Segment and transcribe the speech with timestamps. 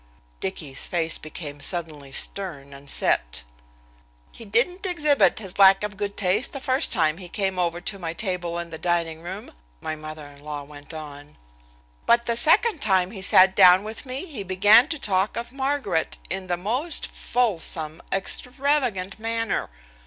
[0.39, 3.43] Dicky's face became suddenly stern and set.
[4.33, 7.99] "He didn't exhibit his lack of good taste the first time he came over to
[7.99, 11.37] my table in the dining room," my mother in law went on.
[12.07, 16.17] "But the second time he sat down with me he began to talk of Margaret
[16.31, 19.69] in the most fulsome, extravagant manner.